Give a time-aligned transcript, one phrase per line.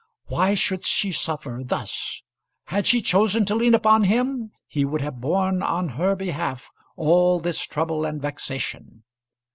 [0.29, 2.23] Why should she suffer thus?
[2.65, 7.39] Had she chosen to lean upon him, he would have borne on her behalf all
[7.39, 9.03] this trouble and vexation.